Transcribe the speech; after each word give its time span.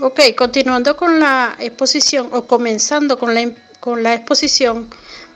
Ok, 0.00 0.20
continuando 0.36 0.96
con 0.96 1.20
la 1.20 1.56
exposición 1.60 2.28
o 2.32 2.48
comenzando 2.48 3.16
con 3.16 3.32
la, 3.32 3.52
con 3.78 4.02
la 4.02 4.14
exposición, 4.14 4.90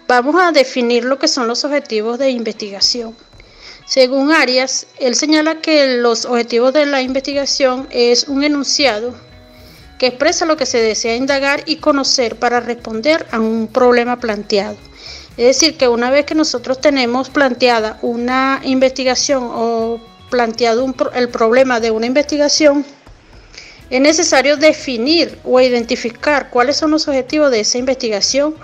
vamos 0.08 0.34
a 0.42 0.50
definir 0.50 1.04
lo 1.04 1.16
que 1.16 1.28
son 1.28 1.46
los 1.46 1.64
objetivos 1.64 2.18
de 2.18 2.30
investigación. 2.30 3.14
Según 3.86 4.32
Arias, 4.32 4.88
él 4.98 5.14
señala 5.14 5.60
que 5.60 5.98
los 5.98 6.24
objetivos 6.24 6.72
de 6.72 6.86
la 6.86 7.02
investigación 7.02 7.86
es 7.92 8.26
un 8.26 8.42
enunciado 8.42 9.14
que 9.96 10.08
expresa 10.08 10.44
lo 10.44 10.56
que 10.56 10.66
se 10.66 10.78
desea 10.78 11.14
indagar 11.14 11.62
y 11.64 11.76
conocer 11.76 12.36
para 12.36 12.58
responder 12.58 13.26
a 13.30 13.38
un 13.38 13.68
problema 13.68 14.18
planteado. 14.18 14.76
Es 15.36 15.46
decir, 15.46 15.76
que 15.76 15.86
una 15.86 16.10
vez 16.10 16.26
que 16.26 16.34
nosotros 16.34 16.80
tenemos 16.80 17.30
planteada 17.30 18.00
una 18.02 18.60
investigación 18.64 19.48
o 19.54 20.00
planteado 20.30 20.84
el 21.14 21.28
problema 21.28 21.78
de 21.78 21.92
una 21.92 22.06
investigación, 22.06 22.84
es 23.90 24.00
necesario 24.00 24.56
definir 24.56 25.38
o 25.44 25.60
identificar 25.60 26.50
cuáles 26.50 26.76
son 26.76 26.90
los 26.90 27.08
objetivos 27.08 27.50
de 27.50 27.60
esa 27.60 27.78
investigación. 27.78 28.54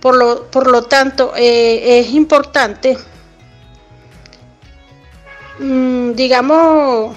Por 0.00 0.16
lo, 0.16 0.50
por 0.50 0.66
lo 0.66 0.82
tanto, 0.84 1.32
eh, 1.36 2.00
es 2.00 2.10
importante, 2.12 2.96
mm, 5.58 6.12
digamos, 6.12 7.16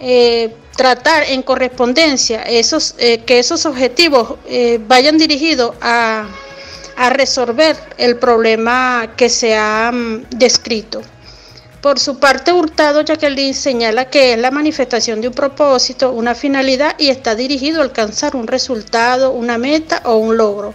eh, 0.00 0.54
tratar 0.76 1.24
en 1.24 1.42
correspondencia 1.42 2.42
esos, 2.42 2.94
eh, 2.98 3.18
que 3.24 3.38
esos 3.38 3.66
objetivos 3.66 4.36
vayan 4.88 5.18
dirigidos 5.18 5.76
a, 5.80 6.26
a, 6.96 7.10
resolver 7.10 7.76
el 7.98 8.16
problema 8.16 9.12
que 9.16 9.28
se 9.28 9.54
ha 9.54 9.92
mm, 9.92 10.30
descrito. 10.30 11.02
Por 11.82 11.98
su 11.98 12.20
parte, 12.20 12.52
Hurtado 12.52 13.02
Jacqueline 13.02 13.54
señala 13.54 14.04
que 14.04 14.34
es 14.34 14.38
la 14.38 14.52
manifestación 14.52 15.20
de 15.20 15.26
un 15.26 15.34
propósito, 15.34 16.12
una 16.12 16.36
finalidad 16.36 16.94
y 16.96 17.08
está 17.08 17.34
dirigido 17.34 17.80
a 17.80 17.82
alcanzar 17.82 18.36
un 18.36 18.46
resultado, 18.46 19.32
una 19.32 19.58
meta 19.58 20.00
o 20.04 20.14
un 20.18 20.36
logro. 20.36 20.74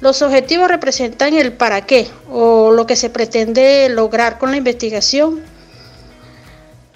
Los 0.00 0.22
objetivos 0.22 0.68
representan 0.68 1.34
el 1.34 1.54
para 1.54 1.84
qué 1.86 2.06
o 2.30 2.70
lo 2.70 2.86
que 2.86 2.94
se 2.94 3.10
pretende 3.10 3.88
lograr 3.88 4.38
con 4.38 4.52
la 4.52 4.56
investigación. 4.56 5.42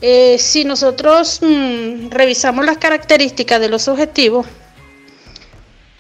Eh, 0.01 0.37
si 0.39 0.65
nosotros 0.65 1.41
mm, 1.43 2.11
revisamos 2.11 2.65
las 2.65 2.79
características 2.79 3.61
de 3.61 3.69
los 3.69 3.89
objetivos, 3.89 4.47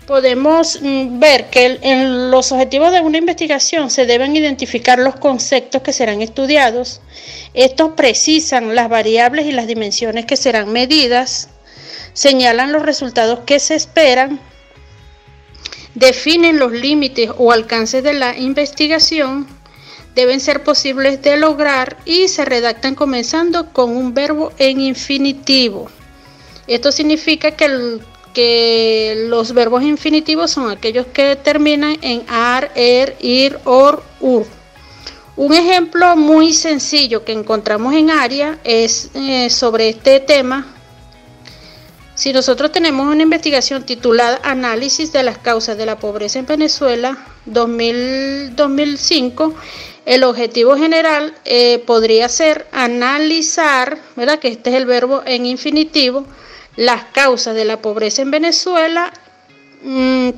podemos 0.06 0.80
mm, 0.80 1.18
ver 1.18 1.50
que 1.50 1.78
en 1.82 2.30
los 2.30 2.52
objetivos 2.52 2.92
de 2.92 3.00
una 3.00 3.18
investigación 3.18 3.90
se 3.90 4.06
deben 4.06 4.36
identificar 4.36 5.00
los 5.00 5.16
conceptos 5.16 5.82
que 5.82 5.92
serán 5.92 6.22
estudiados. 6.22 7.00
Estos 7.58 7.94
precisan 7.96 8.76
las 8.76 8.88
variables 8.88 9.44
y 9.46 9.50
las 9.50 9.66
dimensiones 9.66 10.26
que 10.26 10.36
serán 10.36 10.72
medidas, 10.72 11.48
señalan 12.12 12.70
los 12.70 12.82
resultados 12.82 13.40
que 13.40 13.58
se 13.58 13.74
esperan, 13.74 14.38
definen 15.96 16.60
los 16.60 16.70
límites 16.70 17.32
o 17.36 17.50
alcances 17.50 18.04
de 18.04 18.12
la 18.12 18.38
investigación, 18.38 19.48
deben 20.14 20.38
ser 20.38 20.62
posibles 20.62 21.20
de 21.20 21.36
lograr 21.36 21.96
y 22.04 22.28
se 22.28 22.44
redactan 22.44 22.94
comenzando 22.94 23.72
con 23.72 23.96
un 23.96 24.14
verbo 24.14 24.52
en 24.58 24.80
infinitivo. 24.80 25.90
Esto 26.68 26.92
significa 26.92 27.56
que 27.56 29.24
los 29.26 29.52
verbos 29.52 29.82
infinitivos 29.82 30.52
son 30.52 30.70
aquellos 30.70 31.08
que 31.08 31.34
terminan 31.34 31.98
en 32.02 32.22
ar, 32.28 32.70
er, 32.76 33.16
ir, 33.18 33.58
or, 33.64 34.04
ur. 34.20 34.46
Un 35.38 35.54
ejemplo 35.54 36.14
muy 36.16 36.52
sencillo 36.52 37.24
que 37.24 37.30
encontramos 37.30 37.94
en 37.94 38.10
ARIA 38.10 38.58
es 38.64 39.10
eh, 39.14 39.48
sobre 39.50 39.88
este 39.88 40.18
tema. 40.18 40.66
Si 42.16 42.32
nosotros 42.32 42.72
tenemos 42.72 43.06
una 43.06 43.22
investigación 43.22 43.86
titulada 43.86 44.40
Análisis 44.42 45.12
de 45.12 45.22
las 45.22 45.38
causas 45.38 45.78
de 45.78 45.86
la 45.86 45.96
pobreza 45.96 46.40
en 46.40 46.46
Venezuela 46.46 47.16
2000-2005, 47.46 49.54
el 50.06 50.24
objetivo 50.24 50.76
general 50.76 51.32
eh, 51.44 51.84
podría 51.86 52.28
ser 52.28 52.66
analizar, 52.72 53.96
¿verdad? 54.16 54.40
Que 54.40 54.48
este 54.48 54.70
es 54.70 54.76
el 54.76 54.86
verbo 54.86 55.22
en 55.24 55.46
infinitivo, 55.46 56.26
las 56.74 57.04
causas 57.12 57.54
de 57.54 57.64
la 57.64 57.80
pobreza 57.80 58.22
en 58.22 58.32
Venezuela, 58.32 59.12
mm, 59.84 60.30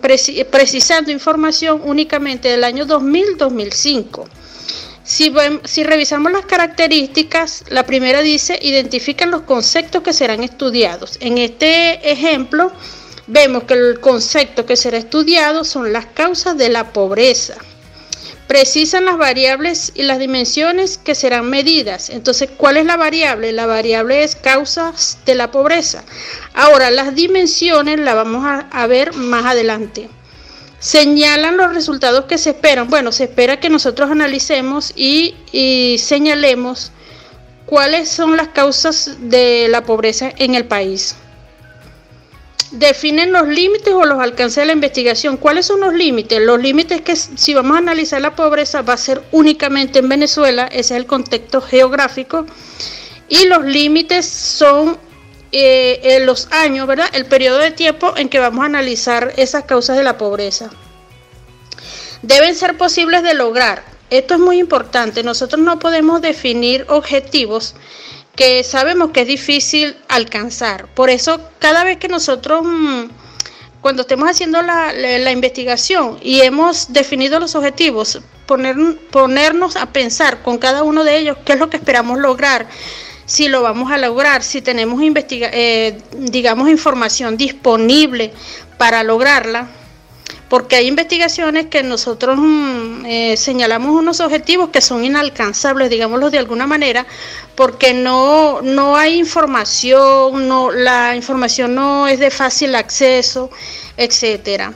precisando 0.50 1.10
información 1.10 1.80
únicamente 1.86 2.50
del 2.50 2.64
año 2.64 2.84
2000-2005. 2.84 4.28
Si, 5.10 5.82
revisamos 5.82 6.30
las 6.30 6.46
características, 6.46 7.64
la 7.68 7.84
primera 7.84 8.22
dice, 8.22 8.56
identifican 8.62 9.32
los 9.32 9.42
conceptos 9.42 10.04
que 10.04 10.12
serán 10.12 10.44
estudiados. 10.44 11.18
En 11.18 11.36
este 11.36 12.12
ejemplo, 12.12 12.70
vemos 13.26 13.64
que 13.64 13.74
el 13.74 13.98
concepto 13.98 14.66
que 14.66 14.76
será 14.76 14.98
estudiado 14.98 15.64
son 15.64 15.92
las 15.92 16.06
causas 16.06 16.56
de 16.56 16.68
la 16.68 16.92
pobreza 16.92 17.56
precisan 18.46 19.04
las 19.04 19.16
variables 19.16 19.92
y 19.94 20.02
las 20.02 20.18
dimensiones 20.18 20.98
que 20.98 21.14
serán 21.14 21.48
medidas. 21.48 22.10
Entonces, 22.10 22.48
¿cuál 22.56 22.78
es 22.78 22.84
la 22.84 22.96
variable? 22.96 23.52
La 23.52 23.66
variable 23.66 24.24
es 24.24 24.34
causas 24.34 25.18
de 25.24 25.36
la 25.36 25.52
pobreza. 25.52 26.02
Ahora, 26.54 26.90
las 26.90 27.14
dimensiones 27.14 28.00
las 28.00 28.16
vamos 28.16 28.44
a, 28.44 28.86
ver 28.88 29.14
más 29.14 29.44
adelante. 29.44 30.10
Señalan 30.80 31.58
los 31.58 31.74
resultados 31.74 32.24
que 32.24 32.38
se 32.38 32.50
esperan. 32.50 32.88
Bueno, 32.88 33.12
se 33.12 33.24
espera 33.24 33.60
que 33.60 33.68
nosotros 33.68 34.10
analicemos 34.10 34.92
y, 34.96 35.34
señalemos 35.98 36.90
cuáles 37.66 38.08
son 38.08 38.36
las 38.36 38.48
causas 38.48 39.18
de 39.20 39.68
la 39.68 39.84
pobreza 39.84 40.32
en 40.36 40.54
el 40.54 40.64
país 40.64 41.14
definen 42.72 43.32
los 43.32 43.48
límites 43.48 43.92
o 43.92 44.04
los 44.04 44.20
alcances 44.20 44.58
de 44.58 44.66
la 44.66 44.74
investigación. 44.74 45.36
¿Cuáles 45.36 45.66
son 45.66 45.80
los 45.80 45.92
límites? 45.92 46.40
Los 46.40 46.60
límites 46.60 47.00
que 47.00 47.16
si 47.16 47.52
vamos 47.52 47.74
a 47.74 47.78
analizar 47.78 48.20
la 48.20 48.36
pobreza 48.36 48.82
va 48.82 48.92
a 48.92 48.96
ser 48.96 49.24
únicamente 49.32 49.98
en 49.98 50.08
Venezuela, 50.08 50.66
ese 50.66 50.94
es 50.94 51.00
el 51.00 51.06
contexto 51.06 51.60
geográfico, 51.60 52.46
y 53.28 53.46
los 53.46 53.64
límites 53.64 54.24
son 54.24 54.98
eh, 55.52 56.18
los 56.24 56.48
años, 56.52 56.86
¿verdad? 56.86 57.08
El 57.12 57.26
periodo 57.26 57.58
de 57.58 57.70
tiempo 57.70 58.14
en 58.16 58.28
que 58.28 58.38
vamos 58.38 58.62
a 58.62 58.66
analizar 58.66 59.34
esas 59.36 59.64
causas 59.64 59.96
de 59.96 60.04
la 60.04 60.18
pobreza. 60.18 60.70
Deben 62.22 62.54
ser 62.54 62.76
posibles 62.76 63.22
de 63.22 63.34
lograr. 63.34 63.82
Esto 64.10 64.34
es 64.34 64.40
muy 64.40 64.58
importante. 64.58 65.22
Nosotros 65.22 65.60
no 65.62 65.78
podemos 65.78 66.20
definir 66.20 66.84
objetivos 66.88 67.74
que 68.36 68.64
sabemos 68.64 69.10
que 69.10 69.22
es 69.22 69.26
difícil 69.26 69.96
alcanzar. 70.08 70.86
Por 70.94 71.10
eso 71.10 71.40
cada 71.58 71.84
vez 71.84 71.98
que 71.98 72.08
nosotros, 72.08 72.62
mm, 72.64 73.04
cuando 73.80 74.02
estemos 74.02 74.28
haciendo 74.28 74.62
la, 74.62 75.32
investigación 75.32 76.18
y 76.22 76.40
hemos 76.40 76.92
definido 76.92 77.40
los 77.40 77.54
objetivos, 77.54 78.20
poner, 78.46 78.76
ponernos 79.10 79.76
a 79.76 79.86
pensar 79.86 80.42
con 80.42 80.58
cada 80.58 80.82
uno 80.82 81.04
de 81.04 81.18
ellos 81.18 81.36
qué 81.44 81.54
es 81.54 81.58
lo 81.58 81.70
que 81.70 81.76
esperamos 81.76 82.18
lograr, 82.18 82.66
si 83.30 83.46
lo 83.46 83.62
vamos 83.62 83.92
a 83.92 83.96
lograr, 83.96 84.42
si 84.42 84.60
tenemos 84.60 85.00
eh, 85.00 85.98
digamos 86.16 86.68
información 86.68 87.36
disponible 87.36 88.32
para 88.76 89.04
lograrla, 89.04 89.68
porque 90.48 90.74
hay 90.74 90.88
investigaciones 90.88 91.66
que 91.66 91.84
nosotros 91.84 92.36
mm, 92.40 93.06
eh, 93.06 93.36
señalamos 93.36 93.92
unos 93.92 94.18
objetivos 94.18 94.70
que 94.70 94.80
son 94.80 95.04
inalcanzables, 95.04 95.90
digámoslo 95.90 96.28
de 96.28 96.38
alguna 96.38 96.66
manera, 96.66 97.06
porque 97.54 97.94
no, 97.94 98.62
no 98.62 98.96
hay 98.96 99.20
información, 99.20 100.48
no, 100.48 100.72
la 100.72 101.14
información 101.14 101.76
no 101.76 102.08
es 102.08 102.18
de 102.18 102.32
fácil 102.32 102.74
acceso, 102.74 103.48
etcétera. 103.96 104.74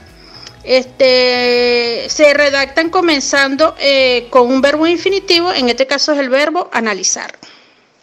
Este, 0.63 2.05
se 2.07 2.33
redactan 2.33 2.89
comenzando 2.89 3.75
eh, 3.79 4.27
con 4.29 4.47
un 4.47 4.61
verbo 4.61 4.87
infinitivo, 4.87 5.51
en 5.51 5.67
este 5.67 5.85
caso 5.85 6.13
es 6.13 6.19
el 6.19 6.29
verbo 6.29 6.69
analizar. 6.71 7.35